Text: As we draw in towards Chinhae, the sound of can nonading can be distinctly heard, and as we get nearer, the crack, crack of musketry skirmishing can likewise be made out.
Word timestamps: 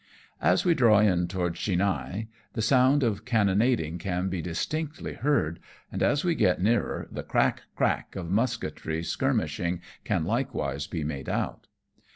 As 0.41 0.65
we 0.65 0.73
draw 0.73 0.97
in 0.97 1.27
towards 1.27 1.59
Chinhae, 1.59 2.27
the 2.53 2.61
sound 2.63 3.03
of 3.03 3.23
can 3.23 3.45
nonading 3.49 3.99
can 3.99 4.29
be 4.29 4.41
distinctly 4.41 5.13
heard, 5.13 5.59
and 5.91 6.01
as 6.01 6.23
we 6.23 6.33
get 6.33 6.59
nearer, 6.59 7.07
the 7.11 7.21
crack, 7.21 7.61
crack 7.75 8.15
of 8.15 8.31
musketry 8.31 9.03
skirmishing 9.03 9.79
can 10.03 10.25
likewise 10.25 10.87
be 10.87 11.03
made 11.03 11.29
out. 11.29 11.67